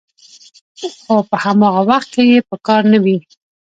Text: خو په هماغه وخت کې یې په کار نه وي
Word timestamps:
خو 1.03 1.15
په 1.29 1.35
هماغه 1.43 1.81
وخت 1.89 2.09
کې 2.13 2.23
یې 2.31 2.39
په 2.49 2.55
کار 2.67 2.81
نه 2.93 2.97
وي 3.03 3.17